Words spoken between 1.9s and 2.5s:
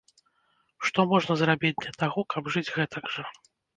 таго, каб